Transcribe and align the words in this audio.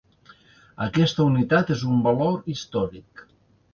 Aquesta 0.85 1.27
unitat 1.33 1.71
és 1.75 1.83
un 1.91 2.03
valor 2.07 2.43
històric. 2.55 3.27